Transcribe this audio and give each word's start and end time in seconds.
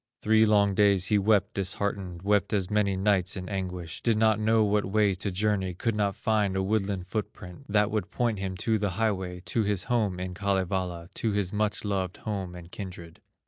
Three 0.23 0.47
long 0.47 0.73
days 0.73 1.05
he 1.09 1.19
wept 1.19 1.53
disheartened 1.53 2.23
Wept 2.23 2.53
as 2.53 2.71
many 2.71 2.95
nights 2.97 3.37
in 3.37 3.47
anguish, 3.47 4.01
Did 4.01 4.17
not 4.17 4.39
know 4.39 4.63
what 4.63 4.83
way 4.83 5.13
to 5.13 5.29
journey, 5.29 5.75
Could 5.75 5.93
not 5.93 6.15
find 6.15 6.55
a 6.55 6.63
woodland 6.63 7.05
foot 7.05 7.33
print, 7.33 7.65
That 7.69 7.91
would 7.91 8.09
point 8.09 8.39
him 8.39 8.57
to 8.65 8.79
the 8.79 8.89
highway, 8.97 9.41
To 9.41 9.61
his 9.61 9.83
home 9.83 10.19
in 10.19 10.33
Kalevala, 10.33 11.09
To 11.13 11.33
his 11.33 11.53
much 11.53 11.85
loved 11.85 12.17
home 12.17 12.55
and 12.55 12.71
kindred. 12.71 13.21